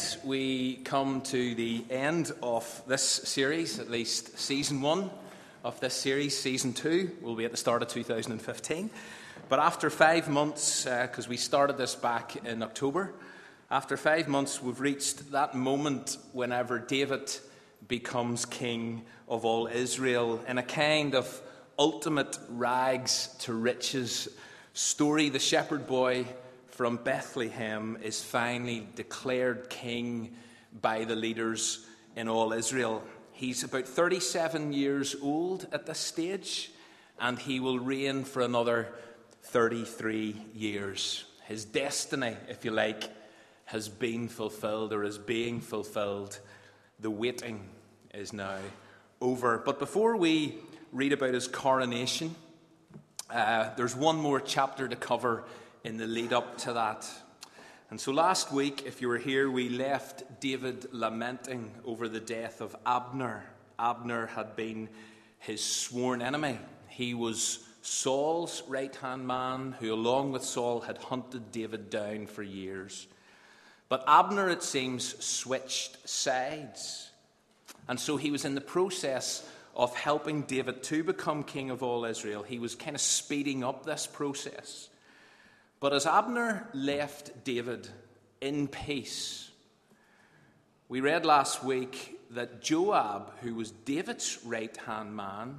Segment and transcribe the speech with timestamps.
[0.00, 5.10] tonight we come to the end of this series, at least season one
[5.64, 6.38] of this series.
[6.38, 8.90] Season two will be at the start of 2015.
[9.48, 13.12] But after five months, because uh, we started this back in October,
[13.70, 17.30] after five months, we've reached that moment whenever David
[17.86, 21.40] becomes king of all Israel in a kind of
[21.78, 24.28] ultimate rags to riches
[24.72, 25.28] story.
[25.28, 26.26] The shepherd boy
[26.80, 30.34] from Bethlehem is finally declared king
[30.80, 33.04] by the leaders in all Israel.
[33.32, 36.70] He's about 37 years old at this stage,
[37.20, 38.88] and he will reign for another
[39.42, 41.26] 33 years.
[41.44, 43.10] His destiny, if you like,
[43.66, 46.38] has been fulfilled or is being fulfilled.
[46.98, 47.60] The waiting
[48.14, 48.56] is now
[49.20, 49.58] over.
[49.58, 50.54] But before we
[50.92, 52.34] read about his coronation,
[53.28, 55.44] uh, there's one more chapter to cover
[55.84, 57.08] in the lead up to that.
[57.90, 62.60] And so last week, if you were here, we left David lamenting over the death
[62.60, 63.44] of Abner.
[63.78, 64.88] Abner had been
[65.38, 66.58] his sworn enemy.
[66.88, 72.42] He was Saul's right hand man, who, along with Saul, had hunted David down for
[72.42, 73.08] years.
[73.88, 77.10] But Abner, it seems, switched sides.
[77.88, 82.04] And so he was in the process of helping David to become king of all
[82.04, 82.42] Israel.
[82.42, 84.88] He was kind of speeding up this process.
[85.80, 87.88] But as Abner left David
[88.42, 89.50] in peace,
[90.90, 95.58] we read last week that Joab, who was David's right hand man,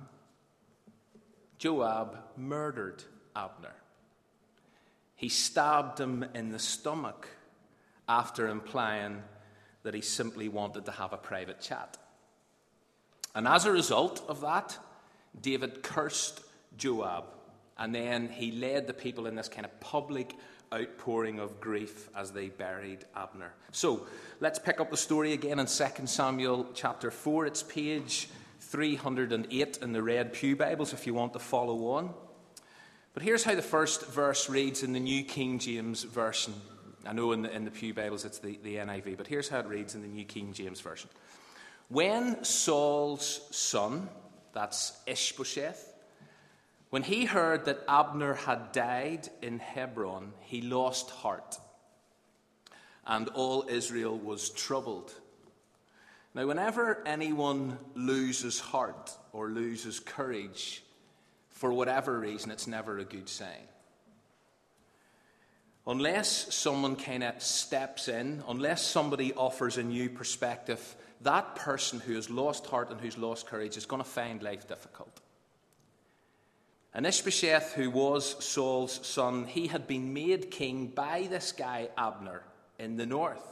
[1.57, 3.03] Joab murdered
[3.35, 3.73] Abner.
[5.15, 7.27] He stabbed him in the stomach
[8.07, 9.23] after implying
[9.81, 11.97] that he simply wanted to have a private chat.
[13.33, 14.77] And as a result of that,
[15.39, 16.41] David cursed
[16.77, 17.25] Joab
[17.81, 20.35] and then he led the people in this kind of public
[20.71, 23.53] outpouring of grief as they buried Abner.
[23.71, 24.05] So
[24.39, 27.47] let's pick up the story again in 2 Samuel chapter 4.
[27.47, 32.13] It's page 308 in the Red Pew Bibles if you want to follow on.
[33.15, 36.53] But here's how the first verse reads in the New King James Version.
[37.03, 39.57] I know in the, in the Pew Bibles it's the, the NIV, but here's how
[39.57, 41.09] it reads in the New King James Version.
[41.89, 44.07] When Saul's son,
[44.53, 45.90] that's Ishbosheth,
[46.91, 51.57] when he heard that Abner had died in Hebron, he lost heart,
[53.07, 55.13] and all Israel was troubled.
[56.35, 60.83] Now, whenever anyone loses heart or loses courage,
[61.49, 63.67] for whatever reason, it's never a good sign.
[65.87, 72.15] Unless someone kind of steps in, unless somebody offers a new perspective, that person who
[72.15, 75.21] has lost heart and who's lost courage is going to find life difficult.
[76.93, 82.43] And Ishbosheth, who was Saul's son, he had been made king by this guy Abner
[82.77, 83.43] in the north.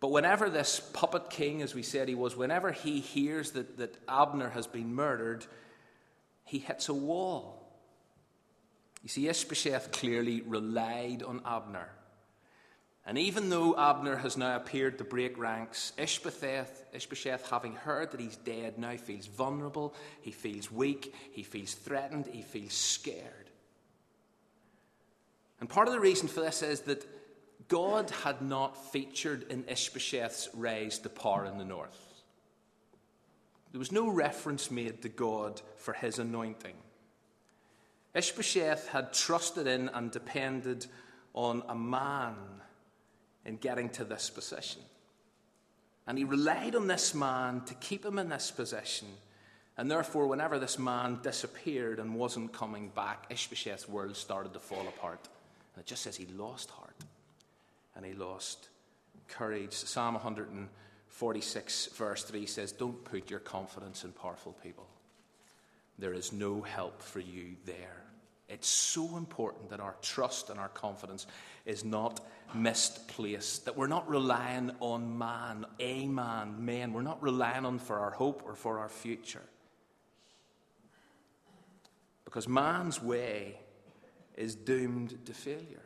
[0.00, 3.96] But whenever this puppet king, as we said he was, whenever he hears that, that
[4.08, 5.46] Abner has been murdered,
[6.44, 7.64] he hits a wall.
[9.02, 11.90] You see, Ishbosheth clearly relied on Abner.
[13.06, 18.20] And even though Abner has now appeared to break ranks, Ishbosheth, Ishbosheth, having heard that
[18.20, 23.50] he's dead, now feels vulnerable, he feels weak, he feels threatened, he feels scared.
[25.60, 27.06] And part of the reason for this is that
[27.68, 32.22] God had not featured in Ishbosheth's rise to power in the north.
[33.72, 36.76] There was no reference made to God for his anointing.
[38.14, 40.86] Ishbosheth had trusted in and depended
[41.34, 42.36] on a man
[43.44, 44.82] in getting to this position.
[46.06, 49.08] And he relied on this man to keep him in this position.
[49.76, 54.86] And therefore, whenever this man disappeared and wasn't coming back, Ishbosheth's world started to fall
[54.86, 55.28] apart.
[55.74, 56.96] And it just says he lost heart
[57.96, 58.68] and he lost
[59.28, 59.72] courage.
[59.72, 64.86] Psalm 146, verse 3 says, Don't put your confidence in powerful people.
[65.98, 68.04] There is no help for you there.
[68.54, 71.26] It's so important that our trust and our confidence
[71.66, 72.20] is not
[72.54, 76.92] misplaced, that we're not relying on man, a man, men.
[76.92, 79.42] We're not relying on for our hope or for our future.
[82.24, 83.58] Because man's way
[84.36, 85.82] is doomed to failure.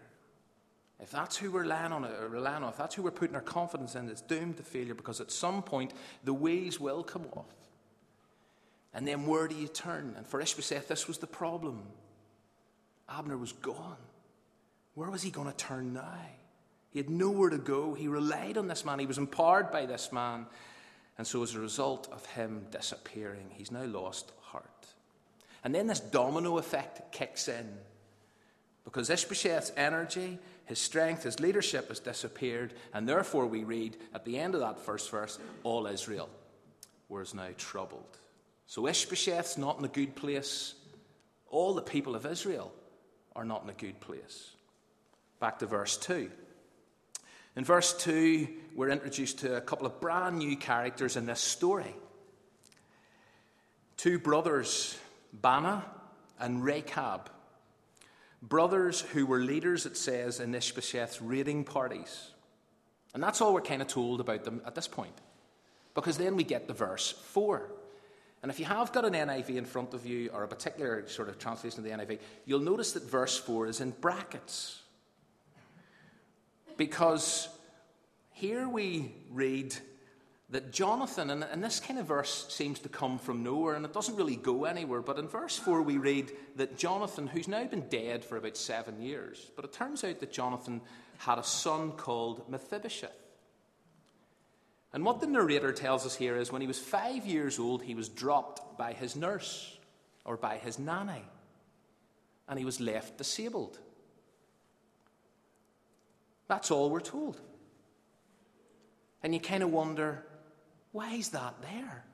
[1.01, 3.41] If that's who we're relying on, uh, relying on, if that's who we're putting our
[3.41, 7.47] confidence in, it's doomed to failure because at some point the ways will come off.
[8.93, 10.13] And then where do you turn?
[10.19, 11.83] And for Ishbosheth, this was the problem.
[13.09, 13.97] Abner was gone.
[14.95, 16.19] Where was he going to turn now?
[16.91, 17.95] He had nowhere to go.
[17.95, 18.99] He relied on this man.
[18.99, 20.47] He was empowered by this man.
[21.17, 24.87] And so, as a result of him disappearing, he's now lost heart.
[25.65, 27.69] And then this domino effect kicks in.
[28.85, 34.39] Because Ishbosheth's energy, His strength, his leadership has disappeared, and therefore we read at the
[34.39, 36.31] end of that first verse all Israel
[37.09, 38.17] was now troubled.
[38.67, 40.75] So Ishbosheth's not in a good place.
[41.49, 42.73] All the people of Israel
[43.39, 44.51] are not in a good place.
[45.39, 46.29] Back to verse 2.
[47.55, 51.95] In verse 2, we're introduced to a couple of brand new characters in this story.
[53.97, 54.99] Two brothers,
[55.41, 55.85] Baanah
[56.41, 57.31] and Rechab
[58.43, 62.31] brothers who were leaders, it says, in Ishbosheth's raiding parties.
[63.15, 65.15] And that's all we're kind of told about them at this point.
[65.95, 67.71] Because then we get the verse 4.
[68.43, 71.29] And if you have got an NIV in front of you, or a particular sort
[71.29, 74.81] of translation of the NIV, you'll notice that verse 4 is in brackets.
[76.77, 77.49] Because
[78.33, 79.75] here we read
[80.51, 83.93] that Jonathan, and, and, this kind of verse seems to come from nowhere and it
[83.93, 87.87] doesn't really go anywhere, but in verse 4 we read that Jonathan, who's now been
[87.89, 90.81] dead for about seven years, but it turns out that Jonathan
[91.19, 93.28] had a son called Mephibosheth.
[94.93, 97.95] And what the narrator tells us here is when he was five years old, he
[97.95, 99.77] was dropped by his nurse
[100.25, 101.25] or by his nanny,
[102.49, 103.79] and he was left disabled.
[106.49, 107.41] That's all we're told.
[109.23, 110.25] And you kind of wonder
[110.93, 112.05] why is that there?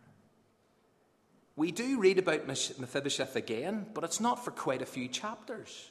[1.56, 5.90] We do read about Mephibosheth again, but it's not for quite a few chapters.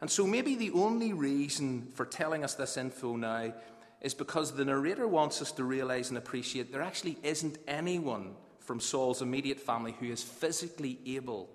[0.00, 3.52] And so maybe the only reason for telling us this info now
[4.00, 8.80] is because the narrator wants us to realize and appreciate there actually isn't anyone from
[8.80, 11.48] Saul's immediate family who is physically able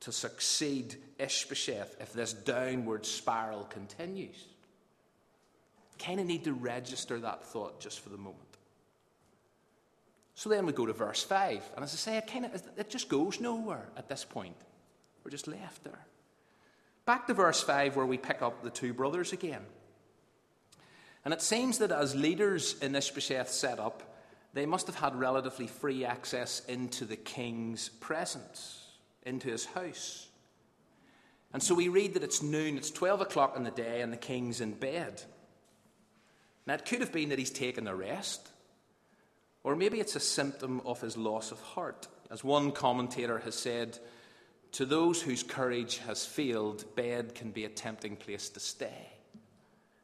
[0.00, 4.46] to succeed Ishbosheth if this downward spiral continues.
[5.98, 8.38] Kind of need to register that thought just for the moment.
[10.34, 11.62] So then we go to verse 5.
[11.76, 14.56] And as I say, it, kind of, it just goes nowhere at this point.
[15.22, 16.06] We're just left there.
[17.04, 19.60] Back to verse 5, where we pick up the two brothers again.
[21.24, 24.02] And it seems that as leaders in Ishbosheth's setup,
[24.52, 28.88] they must have had relatively free access into the king's presence,
[29.24, 30.28] into his house.
[31.52, 34.16] And so we read that it's noon, it's 12 o'clock in the day, and the
[34.16, 35.22] king's in bed.
[36.66, 38.48] Now, it could have been that he's taken a rest.
[39.62, 42.08] Or maybe it's a symptom of his loss of heart.
[42.30, 43.98] As one commentator has said,
[44.72, 49.08] to those whose courage has failed, bed can be a tempting place to stay.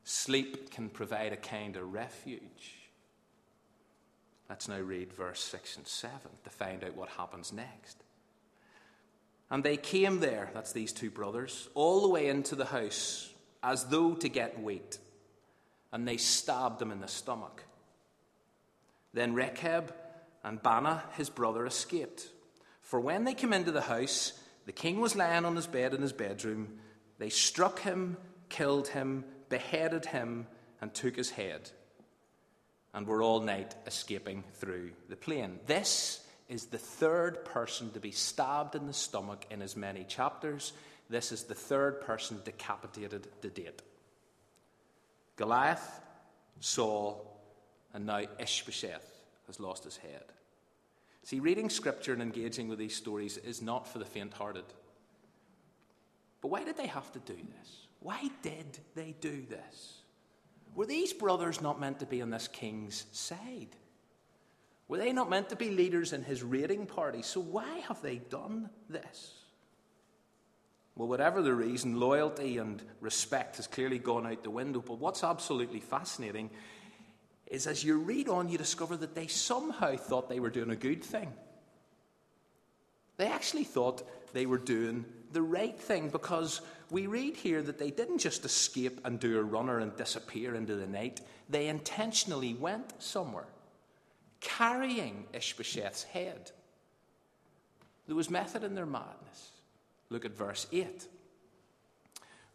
[0.08, 2.76] Sleep can provide a kind of refuge.
[4.48, 8.04] Let's now read verse 6 and 7 to find out what happens next.
[9.50, 13.32] And they came there, that's these two brothers, all the way into the house
[13.64, 14.96] as though to get weight,
[15.90, 17.64] and they stabbed him in the stomach.
[19.12, 19.92] Then Rechab
[20.44, 22.28] and Baanah, his brother, escaped.
[22.80, 24.34] For when they came into the house,
[24.66, 26.78] the king was lying on his bed in his bedroom.
[27.18, 28.18] They struck him,
[28.48, 30.46] killed him, beheaded him,
[30.80, 31.70] and took his head,
[32.92, 35.58] and were all night escaping through the plain.
[35.66, 40.72] This is the third person to be stabbed in the stomach in as many chapters.
[41.08, 43.82] This is the third person decapitated to date.
[45.36, 46.00] Goliath,
[46.60, 47.40] Saul,
[47.92, 49.08] and now Ishbosheth
[49.46, 50.24] has lost his head.
[51.22, 54.64] See, reading scripture and engaging with these stories is not for the faint hearted.
[56.40, 57.85] But why did they have to do this?
[58.06, 60.02] Why did they do this?
[60.76, 63.74] Were these brothers not meant to be on this king's side?
[64.86, 67.22] Were they not meant to be leaders in his raiding party?
[67.22, 69.34] So why have they done this?
[70.94, 74.84] Well, whatever the reason, loyalty and respect has clearly gone out the window.
[74.86, 76.50] But what's absolutely fascinating
[77.48, 80.76] is as you read on, you discover that they somehow thought they were doing a
[80.76, 81.32] good thing.
[83.16, 87.90] They actually thought they were doing the right thing because we read here that they
[87.90, 92.92] didn't just escape and do a runner and disappear into the night, they intentionally went
[93.02, 93.48] somewhere,
[94.40, 96.50] carrying Ishbosheth's head.
[98.06, 99.52] There was method in their madness.
[100.10, 101.08] Look at verse 8.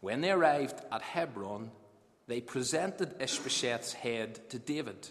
[0.00, 1.72] When they arrived at Hebron,
[2.28, 5.08] they presented Ishbosheth's head to David.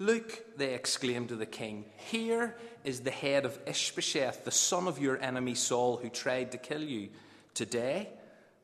[0.00, 4.98] Look, they exclaimed to the king, here is the head of Ishbosheth, the son of
[4.98, 7.10] your enemy Saul, who tried to kill you.
[7.52, 8.08] Today,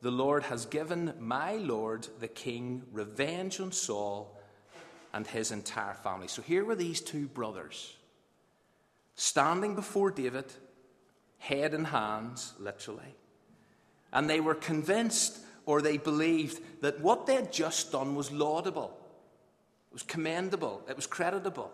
[0.00, 4.34] the Lord has given my Lord, the king, revenge on Saul
[5.12, 6.28] and his entire family.
[6.28, 7.94] So here were these two brothers
[9.14, 10.46] standing before David,
[11.36, 13.14] head and hands, literally.
[14.10, 18.98] And they were convinced or they believed that what they had just done was laudable,
[19.90, 21.72] it was commendable, it was creditable.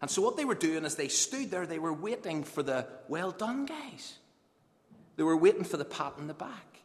[0.00, 2.86] And so, what they were doing as they stood there, they were waiting for the
[3.08, 4.18] well done guys.
[5.16, 6.76] They were waiting for the pat on the back.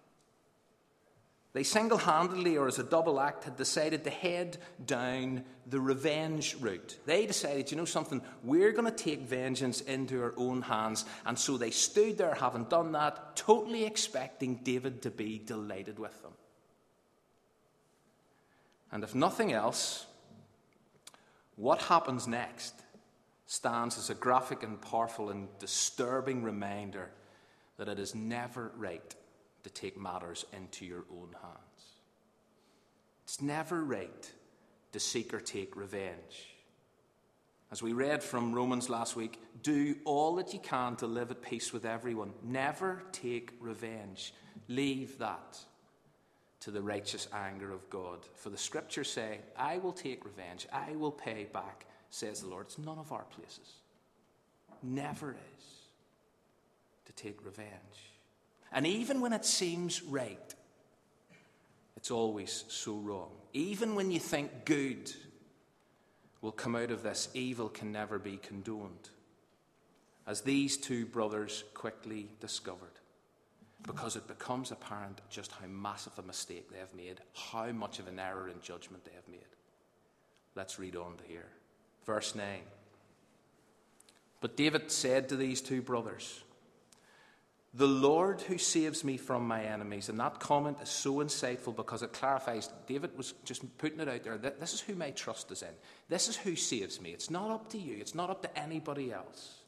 [1.54, 6.56] They single handedly, or as a double act, had decided to head down the revenge
[6.62, 6.98] route.
[7.06, 11.04] They decided, you know something, we're going to take vengeance into our own hands.
[11.26, 16.22] And so they stood there, having done that, totally expecting David to be delighted with
[16.22, 16.32] them.
[18.94, 20.06] And if nothing else,
[21.62, 22.74] what happens next
[23.46, 27.12] stands as a graphic and powerful and disturbing reminder
[27.78, 29.16] that it is never right
[29.62, 31.84] to take matters into your own hands.
[33.26, 34.32] It's never right
[34.92, 36.50] to seek or take revenge.
[37.72, 41.44] As we read from Romans last week, do all that you can to live at
[41.44, 42.34] peace with everyone.
[42.42, 44.34] Never take revenge.
[44.68, 45.60] Leave that
[46.62, 48.20] to the righteous anger of God.
[48.36, 52.68] For the scriptures say, I will take revenge, I will pay back, says the Lord.
[52.68, 53.74] It's none of our places.
[54.82, 55.66] Never is
[57.06, 57.70] to take revenge.
[58.72, 60.56] And even when it seems right,
[61.98, 63.32] it's always so wrong.
[63.54, 65.12] Even when you think good
[66.42, 69.10] will come out of this, evil can never be condoned.
[70.26, 73.01] As these two brothers quickly discovered.
[73.84, 78.08] Because it becomes apparent just how massive a mistake they have made, how much of
[78.08, 79.40] an error in judgment they have made.
[80.56, 81.48] Let's read on to here.
[82.06, 82.46] Verse 9.
[84.40, 86.44] But David said to these two brothers,
[87.74, 90.10] the Lord who saves me from my enemies.
[90.10, 94.24] And that comment is so insightful because it clarifies David was just putting it out
[94.24, 95.70] there that this is who my trust is in.
[96.10, 97.12] This is who saves me.
[97.12, 99.61] It's not up to you, it's not up to anybody else.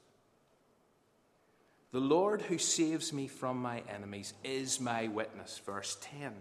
[1.94, 5.62] The Lord who saves me from my enemies is my witness.
[5.66, 6.34] Verse 10.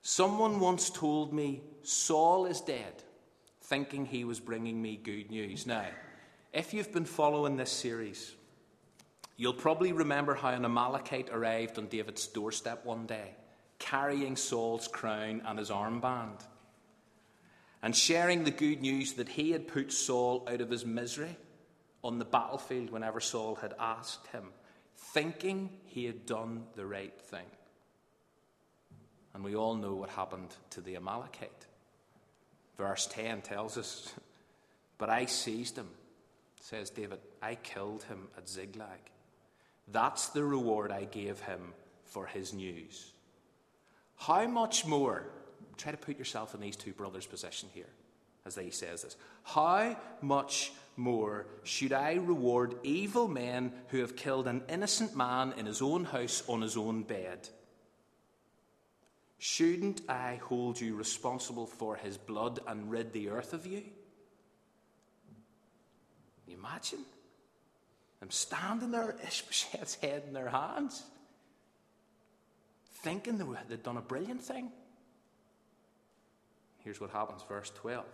[0.00, 3.02] Someone once told me Saul is dead,
[3.64, 5.66] thinking he was bringing me good news.
[5.66, 5.86] Now,
[6.52, 8.34] if you've been following this series,
[9.36, 13.34] You'll probably remember how an Amalekite arrived on David's doorstep one day,
[13.78, 16.40] carrying Saul's crown and his armband,
[17.82, 21.36] and sharing the good news that he had put Saul out of his misery
[22.04, 24.44] on the battlefield whenever Saul had asked him,
[24.96, 27.46] thinking he had done the right thing.
[29.32, 31.66] And we all know what happened to the Amalekite.
[32.76, 34.12] Verse 10 tells us,
[34.98, 35.88] But I seized him,
[36.60, 37.18] says David.
[37.42, 39.00] I killed him at Ziklag.
[39.90, 41.72] That's the reward I gave him
[42.04, 43.12] for his news.
[44.16, 45.26] How much more?
[45.76, 47.88] Try to put yourself in these two brothers' position here
[48.46, 49.16] as he says this.
[49.42, 55.66] How much more should I reward evil men who have killed an innocent man in
[55.66, 57.48] his own house on his own bed?
[59.38, 63.82] Shouldn't I hold you responsible for his blood and rid the earth of you?
[66.48, 67.04] Imagine?
[68.24, 71.02] them standing there, Ishbosheth's head in their hands,
[73.02, 73.36] thinking
[73.68, 74.70] they'd done a brilliant thing.
[76.78, 78.04] Here's what happens, verse 12.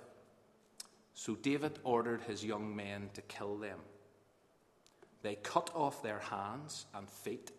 [1.15, 3.79] So David ordered his young men to kill them.
[5.23, 7.51] They cut off their hands and feet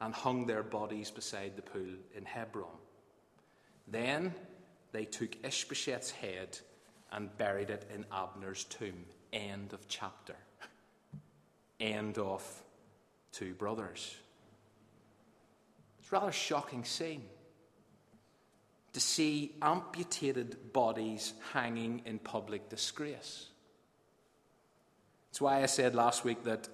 [0.00, 2.78] and hung their bodies beside the pool in Hebron.
[3.86, 4.34] Then
[4.92, 6.58] they took Ishbosheth's head
[7.12, 9.04] and buried it in Abner's tomb.
[9.32, 10.36] End of chapter
[11.80, 12.42] end of
[13.32, 14.16] two brothers.
[16.00, 17.24] It's rather shocking scene
[18.96, 23.48] to see amputated bodies hanging in public disgrace.
[25.28, 26.66] It's why I said last week that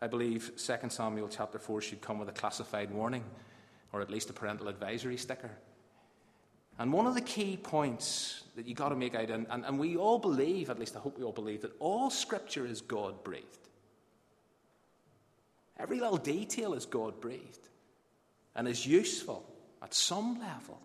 [0.00, 3.24] I believe 2 Samuel chapter 4 should come with a classified warning,
[3.92, 5.50] or at least a parental advisory sticker.
[6.78, 9.78] And one of the key points that you've got to make out, and, and, and
[9.78, 13.22] we all believe, at least I hope we all believe, that all scripture is God
[13.22, 13.68] breathed.
[15.78, 17.68] Every little detail is God breathed
[18.54, 19.44] and is useful
[19.82, 20.80] at some level.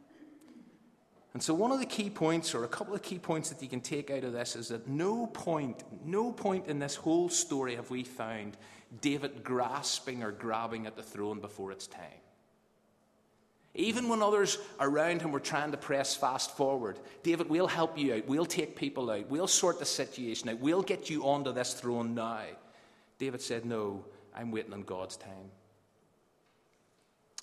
[1.33, 3.69] And so, one of the key points, or a couple of key points that you
[3.69, 7.75] can take out of this, is that no point, no point in this whole story
[7.75, 8.57] have we found
[8.99, 12.21] David grasping or grabbing at the throne before its time.
[13.73, 18.15] Even when others around him were trying to press fast forward, David, we'll help you
[18.15, 18.27] out.
[18.27, 19.29] We'll take people out.
[19.29, 20.59] We'll sort the situation out.
[20.59, 22.43] We'll get you onto this throne now.
[23.17, 24.03] David said, No,
[24.35, 25.51] I'm waiting on God's time.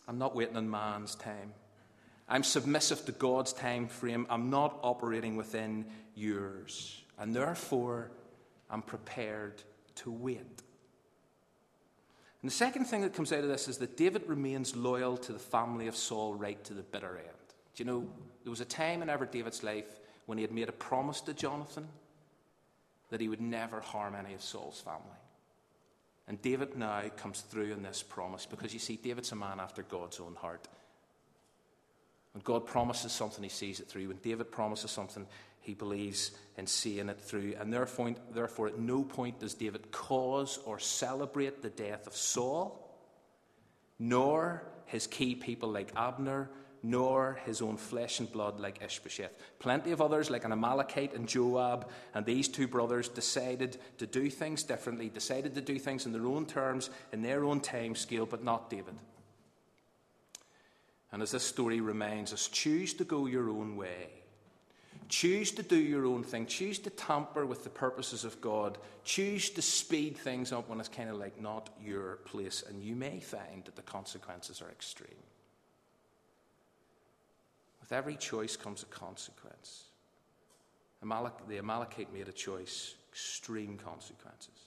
[0.07, 1.55] I'm not waiting on man's time.
[2.29, 4.27] I'm submissive to God's time frame.
[4.29, 7.03] I'm not operating within yours.
[7.19, 8.11] And therefore,
[8.71, 9.63] I'm prepared
[9.97, 10.63] to wait.
[12.41, 15.33] And the second thing that comes out of this is that David remains loyal to
[15.33, 17.29] the family of Saul right to the bitter end.
[17.75, 18.07] Do you know,
[18.45, 19.89] there was a time in ever David's life
[20.27, 21.89] when he had made a promise to Jonathan
[23.11, 25.01] that he would never harm any of Saul's family.
[26.29, 29.83] And David now comes through in this promise because you see, David's a man after
[29.83, 30.69] God's own heart.
[32.39, 34.07] When God promises something, he sees it through.
[34.07, 35.27] When David promises something,
[35.59, 37.55] he believes in seeing it through.
[37.59, 42.97] And therefore, therefore, at no point does David cause or celebrate the death of Saul,
[43.99, 46.49] nor his key people like Abner,
[46.81, 49.33] nor his own flesh and blood like Ishbosheth.
[49.59, 54.31] Plenty of others, like an Amalekite and Joab, and these two brothers decided to do
[54.31, 58.27] things differently, decided to do things in their own terms, in their own time scale,
[58.27, 58.95] but not David.
[61.13, 64.09] And as this story reminds us, choose to go your own way.
[65.09, 66.45] Choose to do your own thing.
[66.45, 68.77] Choose to tamper with the purposes of God.
[69.05, 72.63] Choose to speed things up when it's kind of like not your place.
[72.69, 75.09] And you may find that the consequences are extreme.
[77.81, 79.85] With every choice comes a consequence.
[81.03, 84.67] Amalek, the Amalekite made a choice, extreme consequences.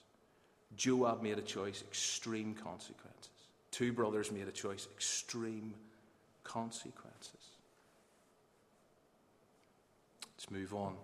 [0.75, 3.29] Joab made a choice, extreme consequences.
[3.69, 5.73] Two brothers made a choice, extreme
[6.43, 7.51] consequences.
[10.35, 10.95] Let's move on.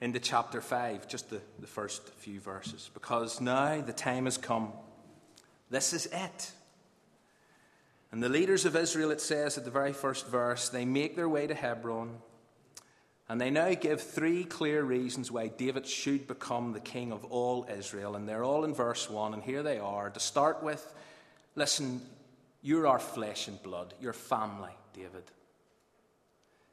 [0.00, 2.90] Into chapter 5, just the, the first few verses.
[2.94, 4.72] Because now the time has come.
[5.70, 6.52] This is it.
[8.10, 11.28] And the leaders of Israel, it says at the very first verse, they make their
[11.28, 12.18] way to Hebron.
[13.28, 17.66] And they now give three clear reasons why David should become the king of all
[17.68, 18.16] Israel.
[18.16, 19.34] And they're all in verse 1.
[19.34, 20.10] And here they are.
[20.10, 20.92] To start with,
[21.56, 22.02] listen,
[22.64, 25.24] you're our flesh and blood, your family, David.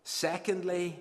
[0.05, 0.98] Secondly,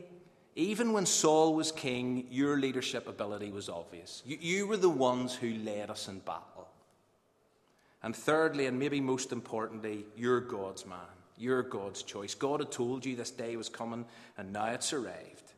[0.56, 4.20] even when Saul was king, your leadership ability was obvious.
[4.26, 6.68] You, you, were the ones who led us in battle.
[8.02, 10.98] And thirdly, and maybe most importantly, you're God's man.
[11.38, 12.34] You're God's choice.
[12.34, 14.04] God had told you this day was coming,
[14.36, 15.49] and now it's arrived.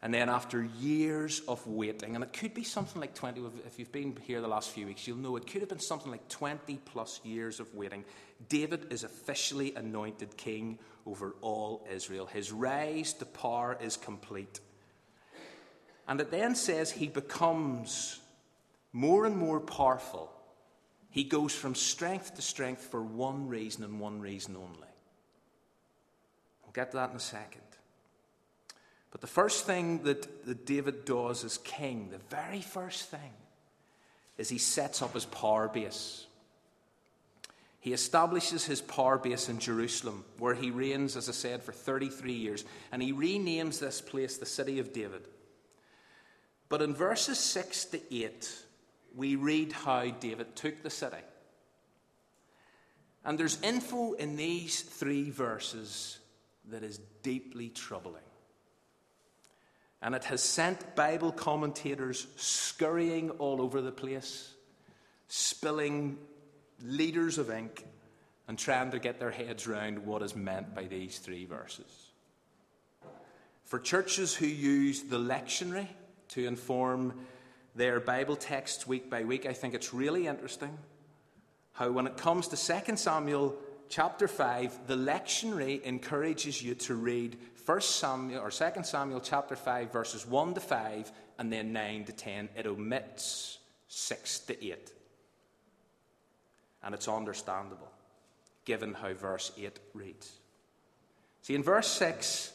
[0.00, 3.90] And then after years of waiting, and it could be something like 20, if you've
[3.90, 6.78] been here the last few weeks, you'll know it could have been something like 20
[6.84, 8.04] plus years of waiting.
[8.48, 12.26] David is officially anointed king over all Israel.
[12.26, 14.60] His rise to power is complete.
[16.06, 18.20] And it then says he becomes
[18.92, 20.32] more and more powerful.
[21.10, 24.88] He goes from strength to strength for one reason and one reason only.
[26.62, 27.62] We'll get to that in a second.
[29.10, 33.32] But the first thing that, that David does as king, the very first thing,
[34.36, 36.26] is he sets up his power base.
[37.80, 42.32] He establishes his power base in Jerusalem, where he reigns, as I said, for 33
[42.32, 45.22] years, and he renames this place the City of David.
[46.68, 48.52] But in verses 6 to 8,
[49.16, 51.16] we read how David took the city.
[53.24, 56.18] And there's info in these three verses
[56.70, 58.22] that is deeply troubling.
[60.00, 64.54] And it has sent Bible commentators scurrying all over the place,
[65.26, 66.18] spilling
[66.82, 67.84] liters of ink,
[68.46, 72.10] and trying to get their heads around what is meant by these three verses.
[73.64, 75.88] For churches who use the lectionary
[76.28, 77.14] to inform
[77.74, 80.78] their Bible texts week by week, I think it's really interesting
[81.72, 83.56] how, when it comes to 2 Samuel
[83.88, 87.36] chapter 5, the lectionary encourages you to read
[87.68, 92.12] 1 Samuel or 2 Samuel chapter 5 verses 1 to 5 and then 9 to
[92.12, 94.92] 10 it omits 6 to 8
[96.82, 97.92] and it's understandable
[98.64, 100.32] given how verse 8 reads.
[101.42, 102.52] See in verse 6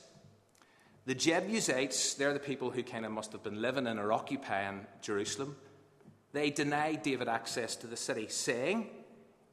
[1.05, 4.87] the Jebusites they're the people who kind of must have been living in or occupying
[5.03, 5.55] Jerusalem.
[6.31, 8.89] They deny David access to the city saying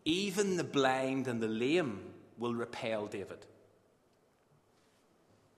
[0.04, 2.00] even the blind and the lame
[2.38, 3.46] will repel David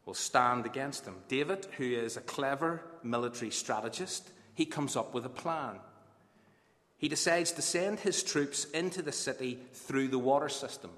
[0.05, 1.17] will stand against him.
[1.29, 5.79] David, who is a clever military strategist, he comes up with a plan.
[6.99, 10.91] He decides to send his troops into the city through the water system.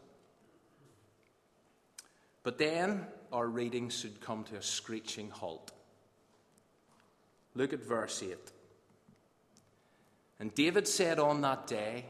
[2.43, 5.73] But then our reading should come to a screeching halt.
[7.55, 8.37] Look at verse 8.
[10.41, 12.05] And David said on that day,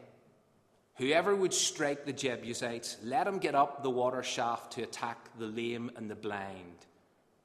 [0.96, 5.46] Whoever would strike the Jebusites, let him get up the water shaft to attack the
[5.46, 6.86] lame and the blind,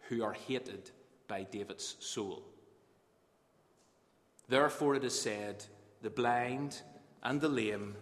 [0.08, 0.92] who are hated
[1.28, 2.44] by David's soul.
[4.48, 5.66] Therefore it is said,
[6.02, 6.82] The blind
[7.24, 7.96] and the lame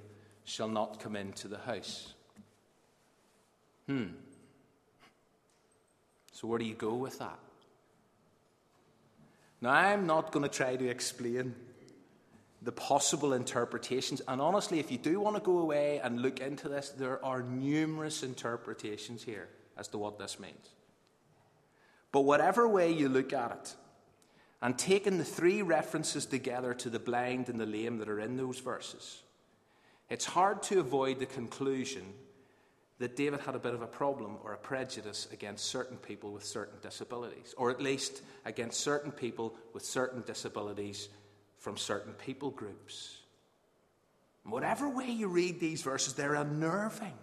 [0.43, 2.13] shall not come into the house.
[3.86, 4.07] Hmm.
[6.33, 7.39] So, where do you go with that?
[9.60, 11.55] Now, I'm not going to try to explain
[12.62, 14.22] the possible interpretations.
[14.28, 17.41] And honestly, if you do want to go away and look into this, there are
[17.41, 20.70] numerous interpretations here as to what this means.
[22.12, 23.76] But whatever way you look at it,
[24.62, 28.38] and taking the three references together to the blind and the lame that are in
[28.38, 29.22] those verses,
[30.10, 32.13] it's hard to avoid the conclusion
[33.00, 36.43] that David had a bit of a problem or a prejudice against certain people with
[36.43, 41.10] certain disabilities, or at least against certain people with certain disabilities
[41.60, 43.13] from certain people groups.
[44.43, 47.13] whatever way you read these verses, they're unnerving.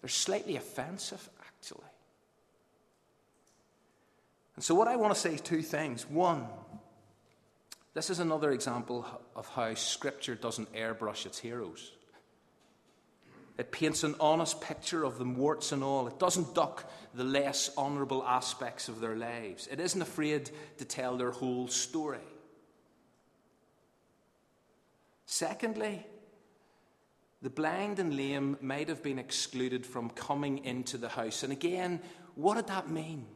[0.00, 1.82] They're slightly offensive, actually.
[4.54, 6.08] And so, what I want to say is two things.
[6.08, 6.46] One,
[7.94, 11.92] this is another example of how Scripture doesn't airbrush its heroes.
[13.58, 16.06] It paints an honest picture of them, warts and all.
[16.08, 19.66] It doesn't duck the less honourable aspects of their lives.
[19.70, 22.18] It isn't afraid to tell their whole story.
[25.24, 26.06] Secondly,
[27.40, 31.42] the blind and lame might have been excluded from coming into the house.
[31.42, 32.00] And again,
[32.34, 33.26] what did that mean?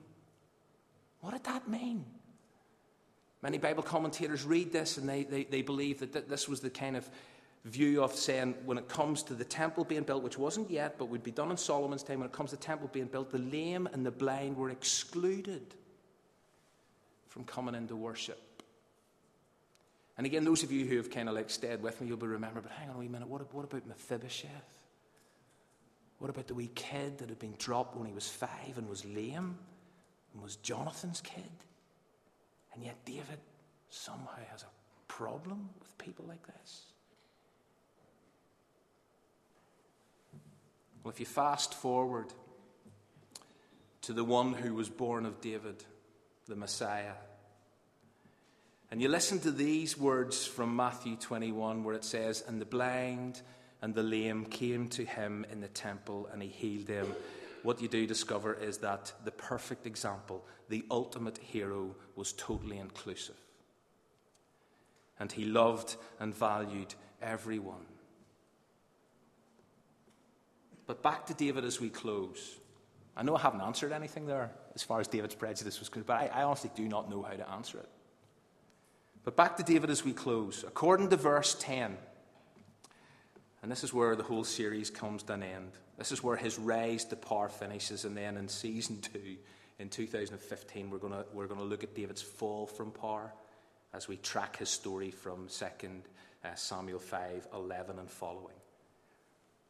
[1.21, 2.05] What did that mean?
[3.43, 6.97] Many Bible commentators read this and they, they, they believe that this was the kind
[6.97, 7.09] of
[7.65, 11.07] view of saying when it comes to the temple being built, which wasn't yet, but
[11.07, 13.39] would be done in Solomon's time, when it comes to the temple being built, the
[13.39, 15.75] lame and the blind were excluded
[17.29, 18.63] from coming into worship.
[20.17, 22.27] And again, those of you who have kind of like stayed with me, you'll be
[22.27, 24.49] remember, but hang on a wee minute, what, what about Mephibosheth?
[26.19, 29.05] What about the wee kid that had been dropped when he was five and was
[29.07, 29.57] lame
[30.35, 31.45] and was Jonathan's kid?
[32.75, 33.39] And yet David
[33.89, 34.67] somehow has a
[35.09, 36.90] problem with people like this.
[41.03, 42.27] Well, if you fast forward
[44.03, 45.85] to the one who was born of David,
[46.47, 47.15] the Messiah,
[48.91, 53.41] and you listen to these words from Matthew 21, where it says, And the blind
[53.81, 57.07] and the lame came to him in the temple, and he healed them.
[57.63, 63.37] What you do discover is that the perfect example, the ultimate hero, was totally inclusive.
[65.21, 67.87] And he loved and valued everyone.
[70.91, 72.59] But back to David as we close.
[73.17, 76.17] I know I haven't answered anything there as far as David's prejudice was concerned, but
[76.35, 77.89] I, I honestly do not know how to answer it.
[79.23, 80.65] But back to David as we close.
[80.67, 81.97] According to verse 10,
[83.63, 85.71] and this is where the whole series comes to an end.
[85.97, 89.37] This is where his rise to power finishes, and then in season two,
[89.79, 93.33] in 2015, we're going to, we're to look at David's fall from power
[93.95, 95.67] as we track his story from 2
[96.45, 98.60] uh, Samuel 5 11 and following.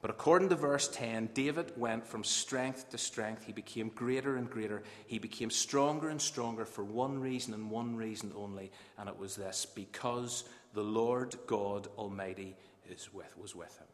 [0.03, 3.45] But according to verse 10, David went from strength to strength.
[3.45, 4.83] He became greater and greater.
[5.07, 9.37] He became stronger and stronger for one reason and one reason only, and it was
[9.37, 12.57] this because the Lord God Almighty
[12.89, 13.87] is with, was with him.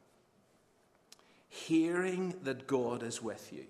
[1.48, 3.64] Hearing that God is with you,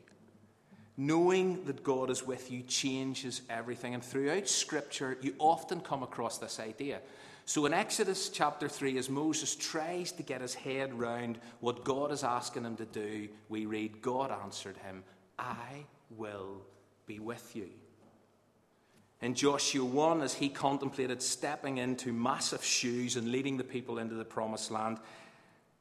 [0.98, 3.94] knowing that God is with you, changes everything.
[3.94, 7.00] And throughout Scripture, you often come across this idea
[7.48, 12.10] so in Exodus chapter 3, as Moses tries to get his head round what God
[12.10, 15.04] is asking him to do, we read, God answered him,
[15.38, 16.62] I will
[17.06, 17.68] be with you.
[19.22, 24.16] In Joshua 1, as he contemplated stepping into massive shoes and leading the people into
[24.16, 24.98] the promised land,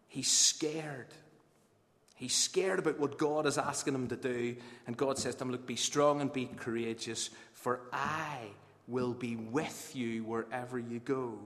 [0.08, 1.08] he's scared.
[2.14, 4.56] He's scared about what God is asking him to do.
[4.86, 8.50] And God says to him, Look, be strong and be courageous, for I
[8.88, 11.40] will be with you wherever you go.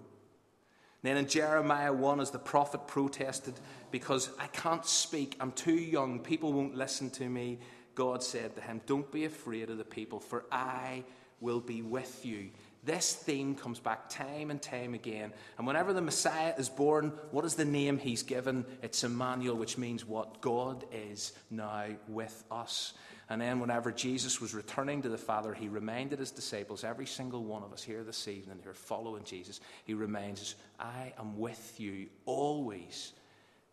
[1.02, 3.54] Then in Jeremiah 1, as the prophet protested,
[3.90, 7.60] because I can't speak, I'm too young, people won't listen to me,
[7.96, 11.04] God said to him, Don't be afraid of the people, for I
[11.40, 12.50] will be with you.
[12.84, 15.34] This theme comes back time and time again.
[15.58, 18.66] And whenever the Messiah is born, what is the name he's given?
[18.82, 20.42] It's Emmanuel, which means what?
[20.42, 22.94] God is now with us.
[23.30, 27.44] And then, whenever Jesus was returning to the Father, he reminded his disciples, every single
[27.44, 31.38] one of us here this evening who are following Jesus, he reminds us, I am
[31.38, 33.14] with you always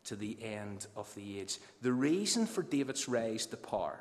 [0.04, 1.58] to the end of the age.
[1.80, 3.98] The reason for David's rise to power,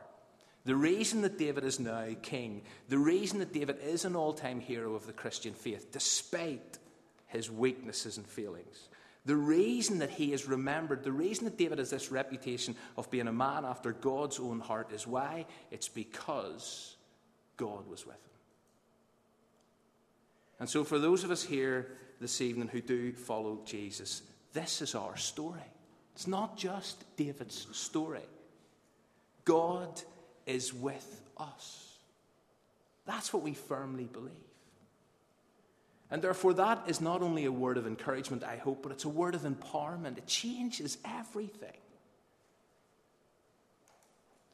[0.65, 4.59] the reason that David is now king, the reason that David is an all time
[4.59, 6.79] hero of the Christian faith, despite
[7.27, 8.89] his weaknesses and failings,
[9.25, 13.27] the reason that he is remembered, the reason that David has this reputation of being
[13.27, 15.45] a man after God's own heart is why?
[15.71, 16.95] It's because
[17.57, 18.21] God was with him.
[20.59, 24.21] And so, for those of us here this evening who do follow Jesus,
[24.53, 25.59] this is our story.
[26.13, 28.21] It's not just David's story.
[29.43, 30.01] God
[30.45, 31.97] is with us.
[33.05, 34.31] That's what we firmly believe.
[36.11, 39.09] And therefore, that is not only a word of encouragement, I hope, but it's a
[39.09, 40.17] word of empowerment.
[40.17, 41.77] It changes everything.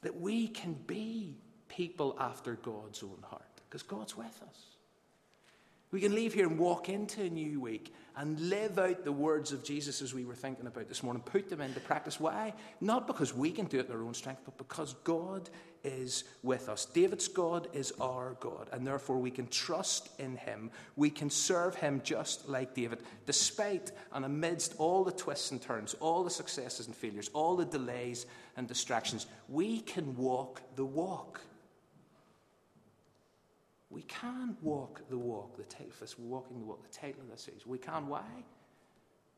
[0.01, 1.37] That we can be
[1.67, 4.57] people after God's own heart, because God's with us.
[5.91, 9.51] We can leave here and walk into a new week and live out the words
[9.51, 12.19] of Jesus as we were thinking about this morning, put them into practice.
[12.19, 12.53] Why?
[12.79, 15.49] Not because we can do it in our own strength, but because God
[15.83, 16.85] is with us.
[16.85, 20.71] David's God is our God, and therefore we can trust in him.
[20.95, 25.93] We can serve him just like David, despite and amidst all the twists and turns,
[25.95, 28.25] all the successes and failures, all the delays
[28.55, 29.25] and distractions.
[29.49, 31.41] We can walk the walk.
[33.91, 35.57] We can walk the walk.
[35.57, 37.67] The title of this, walking the walk, the title of.
[37.67, 38.07] We can.
[38.07, 38.23] Why?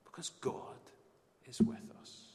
[0.05, 0.77] Because God
[1.47, 2.32] is with us.